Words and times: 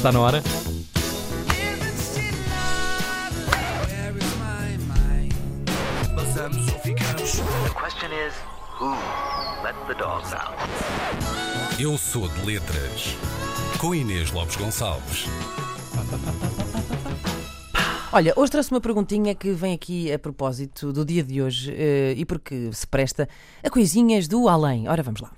Está 0.00 0.10
na 0.12 0.20
hora? 0.20 0.40
The 0.40 0.48
question 7.74 8.10
is, 8.10 8.32
who 8.78 8.96
let 9.62 9.74
the 9.86 9.94
dogs 10.02 10.32
out? 10.32 10.56
Eu 11.78 11.98
sou 11.98 12.26
de 12.28 12.46
letras. 12.46 13.14
Com 13.78 13.94
Inês 13.94 14.32
Lopes 14.32 14.56
Gonçalves. 14.56 15.26
Olha, 18.10 18.32
hoje 18.36 18.52
trouxe 18.52 18.70
uma 18.70 18.80
perguntinha 18.80 19.34
que 19.34 19.52
vem 19.52 19.74
aqui 19.74 20.10
a 20.10 20.18
propósito 20.18 20.94
do 20.94 21.04
dia 21.04 21.22
de 21.22 21.42
hoje 21.42 21.74
eh, 21.76 22.14
e 22.16 22.24
porque 22.24 22.70
se 22.72 22.86
presta 22.86 23.28
a 23.62 23.68
coisinhas 23.68 24.26
do 24.26 24.48
além. 24.48 24.88
Ora, 24.88 25.02
vamos 25.02 25.20
lá. 25.20 25.30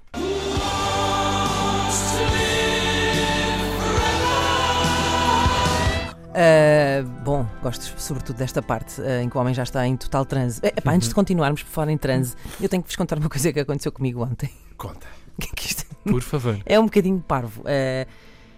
Ah, 6.34 7.02
bom, 7.24 7.46
gosto 7.62 7.82
sobretudo 8.00 8.36
desta 8.36 8.62
parte 8.62 9.00
ah, 9.02 9.22
em 9.22 9.28
que 9.28 9.36
o 9.36 9.40
homem 9.40 9.52
já 9.54 9.62
está 9.62 9.86
em 9.86 9.96
total 9.96 10.24
transe. 10.24 10.60
Eh, 10.62 10.72
epá, 10.76 10.92
Antes 10.92 11.08
de 11.08 11.14
continuarmos 11.14 11.62
por 11.62 11.70
falar 11.70 11.90
em 11.90 11.98
transe, 11.98 12.34
eu 12.60 12.68
tenho 12.68 12.82
que 12.82 12.88
vos 12.88 12.96
contar 12.96 13.18
uma 13.18 13.28
coisa 13.28 13.52
que 13.52 13.60
aconteceu 13.60 13.92
comigo 13.92 14.22
ontem. 14.24 14.50
Conta. 14.76 15.06
Que 15.38 15.66
isto 15.66 15.84
Por 16.04 16.22
favor. 16.22 16.58
é 16.64 16.78
um 16.78 16.84
bocadinho 16.84 17.20
parvo. 17.26 17.62
eh, 17.66 18.06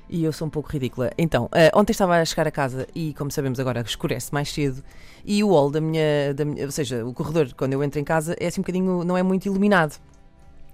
e 0.09 0.23
eu 0.23 0.33
sou 0.33 0.47
um 0.47 0.50
pouco 0.50 0.70
ridícula. 0.70 1.10
Então, 1.16 1.48
ontem 1.74 1.91
estava 1.92 2.19
a 2.20 2.24
chegar 2.24 2.47
a 2.47 2.50
casa 2.50 2.87
e, 2.95 3.14
como 3.14 3.30
sabemos 3.30 3.59
agora, 3.59 3.80
escurece 3.80 4.33
mais 4.34 4.52
cedo. 4.52 4.84
E 5.25 5.42
o 5.42 5.48
hall 5.48 5.70
da 5.70 5.80
minha, 5.80 6.33
da 6.34 6.45
minha- 6.45 6.66
Ou 6.66 6.70
seja, 6.70 7.05
o 7.06 7.12
corredor, 7.14 7.52
quando 7.56 7.72
eu 7.72 7.83
entro 7.83 7.98
em 7.98 8.05
casa, 8.05 8.36
é 8.38 8.47
assim 8.47 8.61
um 8.61 8.62
bocadinho. 8.62 9.02
não 9.02 9.16
é 9.16 9.22
muito 9.22 9.47
iluminado. 9.47 9.98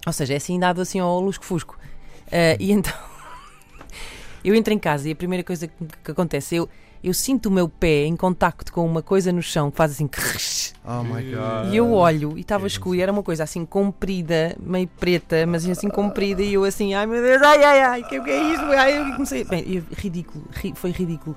Ou 0.05 0.11
seja, 0.11 0.33
é 0.33 0.37
assim 0.37 0.59
dado 0.59 0.81
assim 0.81 0.99
ao 0.99 1.19
lusco-fusco. 1.21 1.77
E 2.59 2.71
então. 2.73 2.93
eu 4.43 4.53
entro 4.53 4.73
em 4.73 4.79
casa 4.79 5.07
e 5.07 5.13
a 5.13 5.15
primeira 5.15 5.43
coisa 5.45 5.65
que, 5.67 5.73
que 6.03 6.11
acontece, 6.11 6.55
eu, 6.57 6.69
eu 7.03 7.13
sinto 7.13 7.47
o 7.47 7.51
meu 7.51 7.67
pé 7.67 8.05
em 8.05 8.15
contacto 8.15 8.71
com 8.71 8.85
uma 8.85 9.01
coisa 9.01 9.31
no 9.31 9.41
chão 9.41 9.69
que 9.71 9.77
faz 9.77 9.91
assim. 9.91 10.09
Oh 10.85 11.03
my 11.03 11.23
god. 11.23 11.71
E 11.71 11.77
eu 11.77 11.91
olho 11.93 12.37
e 12.37 12.41
estava 12.41 12.65
escuro 12.67 12.95
e 12.95 13.01
era 13.01 13.11
uma 13.11 13.23
coisa 13.23 13.43
assim 13.43 13.65
comprida, 13.65 14.55
meio 14.59 14.87
preta, 14.87 15.45
mas 15.45 15.67
assim 15.67 15.89
comprida, 15.89 16.41
e 16.41 16.53
eu 16.53 16.63
assim, 16.63 16.93
ai 16.93 17.05
meu 17.05 17.21
Deus, 17.21 17.41
ai 17.41 17.63
ai 17.63 17.81
ai, 17.81 18.03
que, 18.03 18.19
que 18.21 18.29
é 18.29 18.53
isto? 18.53 18.65
Ai, 18.65 18.97
eu 18.99 19.13
comecei. 19.13 19.43
Bem, 19.43 19.63
eu- 19.67 19.83
ridículo, 19.97 20.43
ri- 20.51 20.73
foi 20.75 20.91
ridículo. 20.91 21.35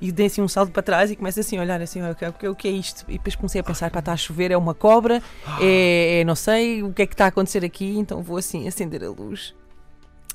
E 0.00 0.12
dei 0.12 0.26
assim 0.26 0.42
um 0.42 0.48
salto 0.48 0.72
para 0.72 0.82
trás 0.82 1.10
e 1.10 1.16
começo 1.16 1.40
assim 1.40 1.56
a 1.56 1.62
olhar 1.62 1.80
assim, 1.80 2.00
o 2.02 2.14
que, 2.14 2.48
o 2.48 2.54
que 2.54 2.68
é 2.68 2.70
isto? 2.70 3.04
E 3.08 3.12
depois 3.12 3.34
comecei 3.34 3.60
a 3.60 3.64
pensar, 3.64 3.90
pá, 3.90 4.00
está 4.00 4.12
a 4.12 4.16
chover, 4.16 4.50
é 4.50 4.56
uma 4.56 4.74
cobra, 4.74 5.22
é, 5.60 6.20
é 6.20 6.24
não 6.24 6.34
sei 6.34 6.82
o 6.82 6.92
que 6.92 7.02
é 7.02 7.06
que 7.06 7.14
está 7.14 7.24
a 7.24 7.28
acontecer 7.28 7.64
aqui, 7.64 7.96
então 7.98 8.22
vou 8.22 8.36
assim 8.36 8.68
acender 8.68 9.02
a 9.02 9.08
luz. 9.08 9.54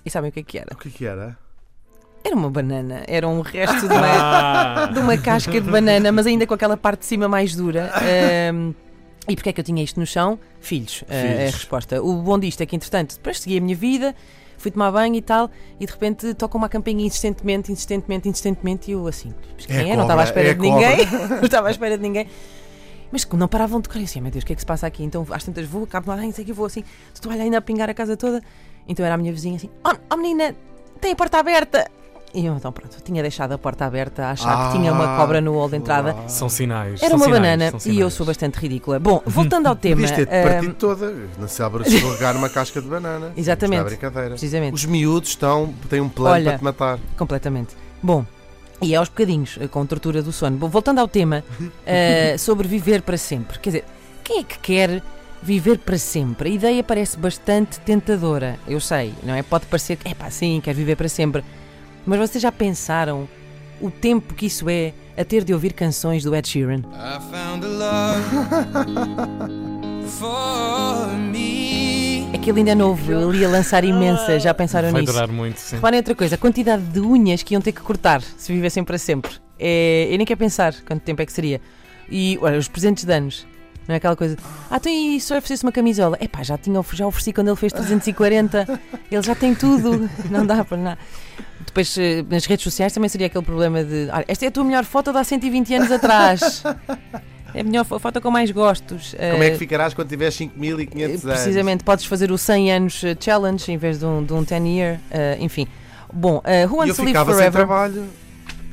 E 0.03 0.09
sabem 0.09 0.29
o 0.31 0.33
que 0.33 0.39
é 0.39 0.43
que 0.43 0.57
era? 0.57 0.73
O 0.73 0.77
que 0.77 0.87
é 0.87 0.91
que 0.91 1.05
era? 1.05 1.37
Era 2.23 2.35
uma 2.35 2.49
banana, 2.51 3.03
era 3.07 3.27
um 3.27 3.41
resto 3.41 3.87
de 3.87 3.93
uma, 3.93 4.85
de 4.93 4.99
uma 4.99 5.17
casca 5.17 5.59
de 5.59 5.69
banana, 5.71 6.11
mas 6.11 6.27
ainda 6.27 6.45
com 6.45 6.53
aquela 6.53 6.77
parte 6.77 6.99
de 6.99 7.05
cima 7.07 7.27
mais 7.27 7.55
dura. 7.55 7.91
Ahm, 7.95 8.73
e 9.27 9.35
porquê 9.35 9.49
é 9.49 9.53
que 9.53 9.59
eu 9.59 9.63
tinha 9.65 9.83
isto 9.83 9.99
no 9.99 10.05
chão? 10.05 10.37
Filhos, 10.59 11.03
ah, 11.09 11.15
é 11.15 11.19
a 11.19 11.37
Filhos. 11.37 11.53
resposta. 11.55 12.01
O 12.01 12.13
bom 12.21 12.37
disto 12.37 12.61
é 12.61 12.65
que, 12.65 12.75
entretanto, 12.75 13.15
depois 13.15 13.39
segui 13.39 13.57
a 13.57 13.61
minha 13.61 13.75
vida, 13.75 14.15
fui 14.57 14.69
tomar 14.69 14.91
banho 14.91 15.15
e 15.15 15.21
tal, 15.21 15.49
e 15.79 15.85
de 15.85 15.91
repente 15.91 16.33
toca 16.35 16.55
uma 16.57 16.69
campainha 16.69 17.05
insistentemente, 17.05 17.71
insistentemente, 17.71 18.29
insistentemente, 18.29 18.91
e 18.91 18.93
eu 18.93 19.07
assim, 19.07 19.33
mas 19.55 19.65
quem 19.65 19.77
É 19.77 19.89
é? 19.89 19.93
a 19.93 19.95
Não 19.95 20.03
estava 20.03 20.21
à 20.21 20.25
cobra, 20.27 20.41
espera 20.41 20.47
é 20.47 20.51
a 20.51 20.53
de 20.53 20.61
ninguém, 20.61 21.11
não 21.37 21.43
estava 21.43 21.67
à 21.67 21.71
espera 21.71 21.97
de 21.97 22.03
ninguém. 22.03 22.27
Mas 23.11 23.27
não 23.33 23.47
paravam 23.47 23.79
de 23.79 23.83
tocar, 23.89 23.99
eu 23.99 24.05
assim, 24.05 24.21
meu 24.21 24.31
Deus, 24.31 24.43
o 24.43 24.47
que 24.47 24.53
é 24.53 24.55
que 24.55 24.61
se 24.61 24.65
passa 24.65 24.85
aqui? 24.87 25.03
Então, 25.03 25.25
às 25.31 25.43
tantas 25.43 25.67
vou, 25.67 25.83
acabo 25.83 26.11
lá, 26.11 26.17
não 26.17 26.31
sei 26.31 26.45
que, 26.45 26.53
vou 26.53 26.67
assim, 26.67 26.83
estou 27.13 27.31
olha 27.31 27.41
ainda 27.43 27.57
a 27.57 27.61
pingar 27.61 27.89
a 27.89 27.93
casa 27.93 28.15
toda. 28.15 28.41
Então 28.87 29.05
era 29.05 29.15
a 29.15 29.17
minha 29.17 29.31
vizinha 29.33 29.55
assim, 29.55 29.69
oh, 29.85 29.95
oh 30.11 30.17
menina, 30.17 30.55
tem 30.99 31.11
a 31.11 31.15
porta 31.15 31.39
aberta. 31.39 31.89
E 32.33 32.45
eu, 32.45 32.55
então 32.55 32.71
pronto, 32.71 32.95
tinha 33.03 33.21
deixado 33.21 33.51
a 33.51 33.57
porta 33.57 33.85
aberta 33.85 34.25
a 34.27 34.31
achar 34.31 34.71
que 34.71 34.77
tinha 34.77 34.93
uma 34.93 35.15
Ah, 35.15 35.17
cobra 35.17 35.41
no 35.41 35.53
hall 35.55 35.67
de 35.69 35.75
entrada. 35.75 36.15
São 36.29 36.47
sinais. 36.47 37.01
Era 37.01 37.09
são 37.09 37.17
uma 37.17 37.25
sinais, 37.25 37.59
banana 37.59 37.77
e 37.85 37.99
eu 37.99 38.09
sou 38.09 38.25
bastante 38.25 38.55
ridícula. 38.57 38.99
Bom, 38.99 39.21
voltando 39.25 39.67
ao 39.67 39.75
tema. 39.77 39.95
Podias 40.07 40.11
ter 40.11 40.29
ahm, 40.33 40.43
partido 40.49 40.73
toda. 40.75 41.13
Na 41.37 41.47
célula 41.49 41.83
de 41.83 41.93
escorregar 41.95 42.37
uma 42.37 42.47
casca 42.47 42.81
de 42.81 42.87
banana. 42.87 43.33
Exatamente. 43.35 43.79
Isto 43.81 43.87
é 43.87 43.89
brincadeira. 43.97 44.29
precisamente, 44.29 44.73
Os 44.75 44.85
miúdos 44.85 45.29
estão, 45.31 45.73
têm 45.89 45.99
um 45.99 46.07
plano 46.07 46.35
Olha. 46.35 46.49
para 46.51 46.57
te 46.59 46.63
matar. 46.63 46.99
completamente. 47.17 47.75
Bom, 48.01 48.25
e 48.81 48.93
é 48.93 48.97
aos 48.97 49.09
bocadinhos, 49.09 49.57
eh, 49.59 49.67
com 49.67 49.85
tortura 49.85 50.21
do 50.23 50.31
sono. 50.31 50.55
Bom, 50.55 50.69
voltando 50.69 50.99
ao 50.99 51.07
tema 51.09 51.43
eh, 51.85 52.35
sobre 52.39 52.65
viver 52.65 53.01
para 53.01 53.17
sempre. 53.17 53.59
Quer 53.59 53.69
dizer, 53.71 53.85
quem 54.23 54.39
é 54.39 54.43
que 54.43 54.57
quer 54.57 55.03
viver 55.43 55.79
para 55.79 55.97
sempre? 55.97 56.49
A 56.49 56.53
ideia 56.53 56.81
parece 56.81 57.17
bastante 57.17 57.77
tentadora. 57.81 58.57
Eu 58.65 58.79
sei, 58.79 59.13
não 59.21 59.33
é? 59.35 59.43
Pode 59.43 59.65
parecer 59.65 59.97
que, 59.97 60.07
é 60.09 60.13
pá, 60.13 60.29
sim, 60.29 60.61
quer 60.63 60.73
viver 60.73 60.95
para 60.95 61.09
sempre. 61.09 61.43
Mas 62.05 62.19
vocês 62.19 62.41
já 62.41 62.51
pensaram 62.51 63.27
o 63.79 63.89
tempo 63.89 64.33
que 64.33 64.45
isso 64.45 64.69
é 64.69 64.93
a 65.17 65.23
ter 65.25 65.43
de 65.43 65.53
ouvir 65.53 65.73
canções 65.73 66.23
do 66.23 66.35
Ed 66.35 66.47
Sheeran? 66.47 66.79
I 66.93 67.19
found 67.31 67.65
a 67.65 67.69
love 67.69 68.23
for 70.07 71.07
me. 71.17 72.29
É 72.33 72.37
que 72.37 72.49
ele 72.49 72.59
ainda 72.59 72.71
é 72.71 72.75
novo, 72.75 73.11
ele 73.11 73.39
ia 73.39 73.49
lançar 73.49 73.83
imensa, 73.83 74.39
já 74.39 74.53
pensaram 74.53 74.91
Vai 74.91 75.01
nisso? 75.01 75.13
durar 75.13 75.27
muito, 75.27 75.57
sim. 75.59 75.75
Reparem 75.75 75.97
outra 75.99 76.15
coisa, 76.15 76.35
a 76.35 76.37
quantidade 76.37 76.81
de 76.83 76.99
unhas 76.99 77.43
que 77.43 77.53
iam 77.53 77.61
ter 77.61 77.71
que 77.73 77.81
cortar 77.81 78.21
se 78.21 78.53
vivessem 78.53 78.83
para 78.83 78.97
sempre. 78.97 79.31
É, 79.59 80.07
eu 80.09 80.17
nem 80.17 80.25
quero 80.25 80.39
pensar 80.39 80.73
quanto 80.87 81.01
tempo 81.01 81.21
é 81.21 81.25
que 81.25 81.33
seria. 81.33 81.61
E 82.09 82.37
olha, 82.41 82.57
os 82.57 82.67
presentes 82.67 83.03
de 83.03 83.13
anos. 83.13 83.45
Não 83.87 83.93
é 83.93 83.97
aquela 83.97 84.15
coisa. 84.15 84.37
Ah, 84.69 84.77
então 84.77 84.91
e 84.91 85.19
só 85.19 85.35
oferecesse 85.35 85.63
uma 85.63 85.71
camisola? 85.71 86.17
Epá, 86.21 86.43
já, 86.43 86.57
tinha, 86.57 86.79
já 86.93 87.05
ofereci 87.05 87.33
quando 87.33 87.47
ele 87.49 87.57
fez 87.57 87.73
340. 87.73 88.79
ele 89.11 89.21
já 89.21 89.35
tem 89.35 89.53
tudo. 89.55 90.09
Não 90.29 90.45
dá 90.45 90.63
para 90.63 90.77
nada. 90.77 90.97
Depois, 91.71 91.97
eh, 91.97 92.23
nas 92.29 92.45
redes 92.45 92.63
sociais 92.65 92.91
também 92.93 93.07
seria 93.07 93.27
aquele 93.27 93.45
problema 93.45 93.81
de. 93.83 94.09
"Olha, 94.11 94.25
esta 94.27 94.43
é 94.43 94.49
a 94.49 94.51
tua 94.51 94.63
melhor 94.65 94.83
foto 94.83 95.11
de 95.13 95.17
há 95.17 95.23
120 95.23 95.73
anos 95.73 95.91
atrás. 95.91 96.63
É 97.53 97.59
a 97.59 97.63
melhor 97.65 97.83
fo- 97.83 97.99
foto 97.99 98.21
com 98.21 98.31
mais 98.31 98.49
gostos. 98.49 99.13
Como 99.31 99.43
é 99.43 99.49
que 99.49 99.55
Eh, 99.55 99.59
ficarás 99.59 99.93
quando 99.93 100.07
tiveres 100.07 100.33
5.500 100.35 101.25
anos? 101.25 101.41
Precisamente, 101.41 101.83
podes 101.83 102.05
fazer 102.05 102.31
o 102.31 102.37
100 102.37 102.71
anos 102.71 103.03
eh, 103.03 103.13
challenge 103.19 103.69
em 103.69 103.75
vez 103.77 103.99
de 103.99 104.05
um, 104.05 104.23
de 104.23 104.31
um 104.31 104.41
10 104.41 104.63
year. 104.67 104.99
eh, 105.11 105.35
enfim. 105.37 105.67
Bom, 106.13 106.41
eh, 106.45 106.65
Who 106.65 106.75
E 106.75 106.75
eu 106.75 106.77
Wants 106.77 106.95
to 106.95 107.01
Live 107.01 107.07
ficava 107.11 107.31
sem 107.31 107.37
Forever? 107.51 107.51
trabalho. 107.67 108.05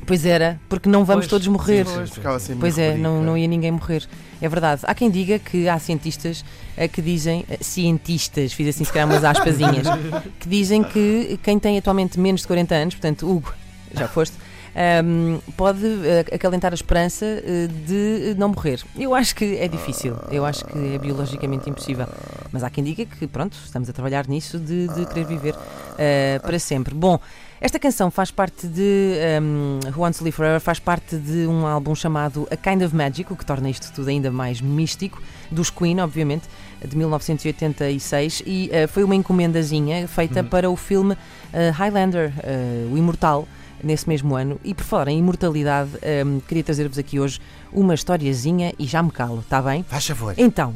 Pois 0.09 0.25
era, 0.25 0.59
porque 0.67 0.89
não 0.89 1.05
vamos 1.05 1.25
Pois, 1.25 1.29
todos 1.29 1.47
morrer. 1.47 1.85
sim, 1.85 2.19
Pois, 2.23 2.57
Pois 2.59 2.77
é, 2.79 2.97
não, 2.97 3.21
não 3.21 3.37
ia 3.37 3.47
ninguém 3.47 3.69
morrer. 3.71 4.07
É 4.41 4.49
verdade. 4.49 4.81
Há 4.85 4.95
quem 4.95 5.07
diga 5.07 5.37
que 5.37 5.69
há 5.69 5.77
cientistas 5.77 6.43
eh, 6.75 6.87
que 6.87 6.99
dizem, 6.99 7.45
eh, 7.47 7.59
cientistas, 7.61 8.51
fiz 8.51 8.69
assim 8.69 8.83
se 8.83 8.91
calhar 8.91 9.07
umas 9.07 9.23
aspasinhas, 9.23 9.85
que 10.39 10.49
dizem 10.49 10.81
que 10.83 11.39
quem 11.43 11.59
tem 11.59 11.77
atualmente 11.77 12.19
menos 12.19 12.41
de 12.41 12.47
40 12.47 12.73
anos, 12.73 12.95
portanto, 12.95 13.29
Hugo, 13.29 13.53
já 13.93 14.07
foste, 14.07 14.35
ahm, 14.75 15.39
pode 15.55 15.85
eh, 15.85 16.25
acalentar 16.33 16.71
a 16.71 16.75
esperança 16.75 17.25
eh, 17.25 17.67
de 17.85 18.35
não 18.37 18.49
morrer. 18.49 18.81
Eu 18.97 19.13
acho 19.13 19.35
que 19.35 19.57
é 19.57 19.67
difícil, 19.67 20.15
eu 20.31 20.45
acho 20.45 20.65
que 20.65 20.95
é 20.95 20.97
biologicamente 20.97 21.69
impossível. 21.69 22.07
Mas 22.51 22.63
há 22.63 22.69
quem 22.69 22.83
diga 22.83 23.05
que, 23.05 23.27
pronto, 23.27 23.57
estamos 23.63 23.89
a 23.89 23.93
trabalhar 23.93 24.27
nisso 24.27 24.57
de, 24.59 24.87
de 24.87 25.05
querer 25.05 25.25
viver 25.25 25.55
eh, 25.97 26.39
para 26.43 26.57
sempre. 26.59 26.93
Bom, 26.93 27.19
esta 27.61 27.77
canção 27.77 28.09
faz 28.09 28.31
parte 28.31 28.67
de 28.67 29.15
um, 29.41 29.79
Who 29.89 30.01
Wants 30.01 30.19
to 30.19 30.23
Live 30.23 30.35
Forever, 30.35 30.61
faz 30.61 30.79
parte 30.79 31.17
de 31.17 31.45
um 31.45 31.67
álbum 31.67 31.93
chamado 31.93 32.47
A 32.49 32.55
Kind 32.55 32.81
of 32.83 32.95
Magic, 32.95 33.33
o 33.33 33.35
que 33.35 33.45
torna 33.45 33.69
isto 33.69 33.91
tudo 33.91 34.07
ainda 34.07 34.31
mais 34.31 34.61
místico, 34.61 35.21
dos 35.51 35.69
Queen, 35.69 35.99
obviamente, 35.99 36.47
de 36.85 36.95
1986, 36.95 38.43
e 38.45 38.69
eh, 38.71 38.87
foi 38.87 39.03
uma 39.03 39.13
encomendazinha 39.13 40.07
feita 40.07 40.41
para 40.41 40.69
o 40.69 40.77
filme 40.77 41.17
eh, 41.51 41.69
Highlander, 41.69 42.31
eh, 42.43 42.87
o 42.89 42.97
Imortal, 42.97 43.45
nesse 43.83 44.07
mesmo 44.07 44.35
ano. 44.35 44.59
E 44.63 44.73
por 44.73 44.83
falar 44.83 45.07
em 45.09 45.19
imortalidade, 45.19 45.91
um, 46.25 46.39
queria 46.39 46.63
trazer-vos 46.63 46.97
aqui 46.97 47.19
hoje 47.19 47.39
uma 47.71 47.93
historiazinha 47.93 48.73
e 48.77 48.85
já 48.85 49.01
me 49.01 49.11
calo, 49.11 49.39
está 49.39 49.61
bem? 49.61 49.83
Faz 49.83 50.05
favor. 50.07 50.33
Então, 50.37 50.73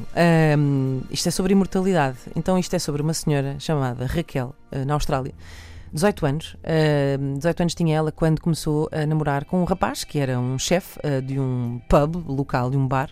hum, 0.57 1.01
isto 1.09 1.27
é 1.27 1.31
sobre 1.31 1.53
imortalidade. 1.53 2.17
Então, 2.35 2.57
isto 2.57 2.75
é 2.75 2.79
sobre 2.79 3.01
uma 3.01 3.13
senhora 3.13 3.55
chamada 3.59 4.05
Raquel, 4.05 4.55
eh, 4.71 4.85
na 4.85 4.93
Austrália. 4.93 5.33
18 5.93 6.25
anos. 6.25 6.57
hum, 7.19 7.35
18 7.35 7.61
anos 7.61 7.75
tinha 7.75 7.95
ela 7.95 8.11
quando 8.11 8.41
começou 8.41 8.89
a 8.91 9.05
namorar 9.05 9.45
com 9.45 9.61
um 9.61 9.63
rapaz 9.63 10.03
que 10.03 10.17
era 10.17 10.39
um 10.39 10.57
chefe 10.57 10.99
eh, 11.03 11.21
de 11.21 11.39
um 11.39 11.79
pub 11.87 12.15
local, 12.27 12.71
de 12.71 12.77
um 12.77 12.87
bar. 12.87 13.11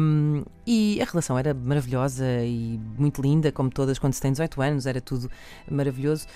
Hum, 0.00 0.42
e 0.66 1.00
a 1.00 1.04
relação 1.04 1.38
era 1.38 1.52
maravilhosa 1.52 2.24
e 2.42 2.80
muito 2.98 3.20
linda, 3.20 3.52
como 3.52 3.70
todas 3.70 3.98
quando 3.98 4.14
se 4.14 4.20
tem 4.20 4.32
18 4.32 4.62
anos, 4.62 4.86
era 4.86 5.00
tudo 5.00 5.30
maravilhoso. 5.70 6.26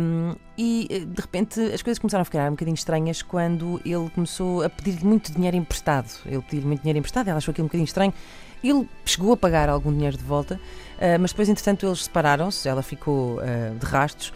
Hum, 0.00 0.34
e 0.58 0.88
eh, 0.90 0.98
de 1.00 1.20
repente 1.20 1.60
as 1.60 1.80
coisas 1.80 2.00
começaram 2.00 2.22
a 2.22 2.24
ficar 2.24 2.48
um 2.48 2.54
bocadinho 2.54 2.74
estranhas 2.74 3.22
quando 3.22 3.80
ele 3.84 4.10
começou 4.10 4.64
a 4.64 4.68
pedir 4.68 5.04
muito 5.04 5.32
dinheiro 5.32 5.56
emprestado. 5.56 6.10
Ele 6.26 6.42
pediu 6.42 6.66
muito 6.66 6.80
dinheiro 6.80 6.98
emprestado, 6.98 7.28
ela 7.28 7.38
achou 7.38 7.52
aquilo 7.52 7.66
um 7.66 7.68
bocadinho 7.68 7.86
estranho. 7.86 8.12
Ele 8.64 8.88
chegou 9.04 9.32
a 9.32 9.36
pagar 9.36 9.68
algum 9.68 9.92
dinheiro 9.92 10.16
de 10.16 10.24
volta, 10.24 10.58
ah, 10.98 11.18
mas 11.20 11.30
depois, 11.30 11.48
entretanto, 11.48 11.86
eles 11.86 12.04
separaram-se, 12.04 12.66
ela 12.68 12.82
ficou 12.82 13.38
ah, 13.40 13.74
de 13.78 13.86
rastos. 13.86 14.32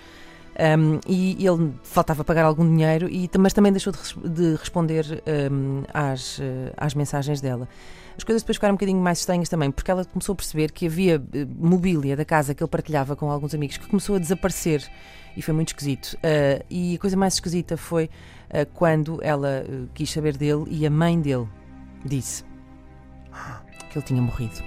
Um, 0.58 0.98
e 1.06 1.46
ele 1.46 1.72
faltava 1.84 2.24
pagar 2.24 2.44
algum 2.44 2.68
dinheiro, 2.68 3.08
e, 3.08 3.30
mas 3.38 3.52
também 3.52 3.70
deixou 3.70 3.92
de, 3.92 4.28
de 4.28 4.56
responder 4.56 5.22
um, 5.52 5.84
às, 5.94 6.40
eh, 6.40 6.72
às 6.76 6.94
mensagens 6.94 7.40
dela. 7.40 7.68
As 8.16 8.24
coisas 8.24 8.42
depois 8.42 8.56
ficaram 8.56 8.72
um 8.72 8.76
bocadinho 8.76 9.00
mais 9.00 9.20
estranhas 9.20 9.48
também, 9.48 9.70
porque 9.70 9.88
ela 9.88 10.04
começou 10.04 10.32
a 10.32 10.36
perceber 10.36 10.72
que 10.72 10.86
havia 10.86 11.22
eh, 11.32 11.46
mobília 11.56 12.16
da 12.16 12.24
casa 12.24 12.54
que 12.54 12.62
ele 12.62 12.68
partilhava 12.68 13.14
com 13.14 13.30
alguns 13.30 13.54
amigos 13.54 13.76
que 13.76 13.86
começou 13.86 14.16
a 14.16 14.18
desaparecer 14.18 14.84
e 15.36 15.42
foi 15.42 15.54
muito 15.54 15.68
esquisito. 15.68 16.18
Ah, 16.24 16.60
e 16.68 16.96
a 16.96 16.98
coisa 16.98 17.16
mais 17.16 17.34
esquisita 17.34 17.76
foi 17.76 18.10
ah, 18.50 18.66
quando 18.74 19.20
ela 19.22 19.64
eh, 19.64 19.86
quis 19.94 20.10
saber 20.10 20.36
dele 20.36 20.64
e 20.68 20.84
a 20.84 20.90
mãe 20.90 21.20
dele 21.20 21.46
disse 22.04 22.44
que 23.88 23.98
ele 23.98 24.04
tinha 24.04 24.20
morrido. 24.20 24.60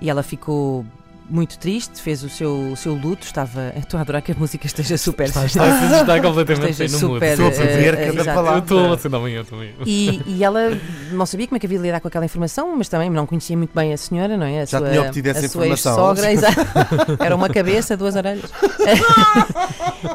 E 0.00 0.10
ela 0.10 0.24
ficou 0.24 0.84
muito 1.30 1.58
triste, 1.58 2.00
fez 2.00 2.22
o 2.22 2.28
seu, 2.28 2.72
o 2.72 2.76
seu 2.76 2.94
luto, 2.94 3.24
estava. 3.24 3.72
Estou 3.78 3.98
a 3.98 4.00
adorar 4.02 4.20
que 4.22 4.32
a 4.32 4.34
música 4.34 4.66
esteja 4.66 4.98
super. 4.98 5.28
Está, 5.28 5.44
está, 5.46 6.00
está 6.00 6.20
completamente 6.20 6.70
esteja 6.72 6.98
no 6.98 7.08
mudo. 7.08 7.14
super. 7.14 7.30
Estou 7.32 7.46
a 7.46 7.50
prever 7.50 7.94
eh, 7.94 8.12
cada 8.12 8.34
palavra. 8.34 8.58
Estou 8.58 8.92
assim 8.92 9.10
também, 9.10 9.34
eu 9.34 9.44
também. 9.44 9.74
E, 9.86 10.20
e 10.26 10.44
ela 10.44 10.78
não 11.12 11.24
sabia 11.24 11.46
como 11.46 11.56
é 11.56 11.60
que 11.60 11.66
havia 11.66 11.78
de 11.78 11.84
lidar 11.84 12.00
com 12.00 12.08
aquela 12.08 12.24
informação, 12.24 12.76
mas 12.76 12.88
também 12.88 13.08
não 13.08 13.26
conhecia 13.26 13.56
muito 13.56 13.74
bem 13.74 13.92
a 13.92 13.96
senhora, 13.96 14.36
não 14.36 14.46
é? 14.46 14.62
A 14.62 14.64
Já 14.64 14.78
sua, 14.78 14.88
tinha 14.88 15.02
obtido 15.02 15.28
essa 15.30 15.46
a 15.46 15.48
sua 15.48 15.66
informação. 15.68 16.10
ex-sogra, 16.10 16.32
exato. 16.32 17.16
Era 17.18 17.36
uma 17.36 17.48
cabeça, 17.48 17.96
duas 17.96 18.16
orelhas. 18.16 18.50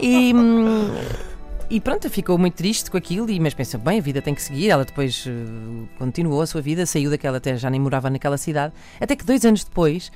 e, 0.01 0.33
hum, 0.33 0.89
e 1.69 1.79
pronto, 1.81 2.09
ficou 2.09 2.38
muito 2.38 2.53
triste 2.53 2.91
com 2.91 2.97
aquilo, 2.97 3.29
e, 3.29 3.39
mas 3.39 3.53
pensou, 3.53 3.79
bem, 3.79 4.00
a 4.00 4.01
vida 4.01 4.21
tem 4.21 4.35
que 4.35 4.41
seguir. 4.41 4.69
Ela 4.69 4.85
depois 4.85 5.25
eh, 5.27 5.88
continuou 5.97 6.41
a 6.41 6.47
sua 6.47 6.62
vida, 6.62 6.85
saiu 6.85 7.09
daquela, 7.09 7.38
até 7.38 7.57
já 7.57 7.69
nem 7.69 7.79
morava 7.79 8.09
naquela 8.09 8.38
cidade. 8.38 8.73
Até 9.00 9.15
que 9.15 9.25
dois 9.25 9.44
anos 9.45 9.63
depois 9.63 10.12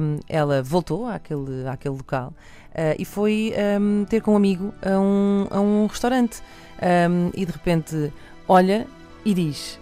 hum, 0.00 0.20
ela 0.28 0.62
voltou 0.62 1.06
àquele, 1.06 1.66
àquele 1.68 1.96
local 1.96 2.32
eh, 2.74 2.96
e 2.98 3.04
foi 3.04 3.52
hum, 3.80 4.04
ter 4.08 4.20
com 4.20 4.34
um 4.34 4.36
amigo 4.36 4.72
a 4.80 4.98
um, 5.00 5.46
a 5.50 5.60
um 5.60 5.86
restaurante. 5.86 6.40
Hum, 6.80 7.30
e 7.34 7.44
de 7.44 7.50
repente 7.50 8.12
olha 8.46 8.86
e 9.24 9.34
diz: 9.34 9.78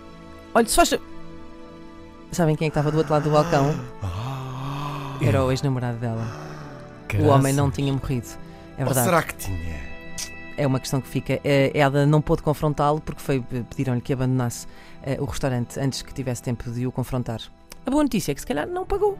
Olha, 0.55 0.67
só. 0.67 0.83
acha-" 0.83 1.01
Sabem 2.33 2.57
quem 2.57 2.67
é 2.67 2.71
que 2.71 2.73
estava 2.73 2.91
do 2.91 2.99
outro 2.99 3.13
lado 3.13 3.25
do 3.25 3.31
balcão? 3.31 3.75
Era 5.23 5.45
o 5.45 5.51
ex-namorado 5.51 5.99
dela. 5.99 6.27
O 7.21 7.27
homem 7.27 7.53
não 7.53 7.71
tinha 7.71 7.93
morrido. 7.93 8.29
É 8.77 8.83
Ou 8.83 8.87
verdade. 8.87 9.07
será 9.07 9.23
que 9.23 9.35
tinha? 9.37 9.96
É 10.57 10.67
uma 10.67 10.81
questão 10.81 11.01
que 11.01 11.09
fica. 11.09 11.41
Eh, 11.45 11.71
Ela 11.75 12.07
não 12.07 12.21
pôde 12.23 12.43
confrontá-lo 12.43 13.01
porque 13.01 13.21
foi 13.21 13.41
pediram-lhe 13.41 14.01
que 14.01 14.13
abandonasse 14.13 14.67
eh, 15.03 15.17
o 15.21 15.25
restaurante 15.25 15.79
antes 15.79 16.03
que 16.03 16.13
tivesse 16.15 16.43
tempo 16.43 16.71
de 16.71 16.87
o 16.87 16.93
confrontar. 16.93 17.41
A 17.85 17.91
boa 17.91 18.03
notícia 18.03 18.33
é 18.33 18.35
que 18.35 18.41
se 18.41 18.47
calhar 18.47 18.67
não 18.67 18.85
pagou. 18.87 19.19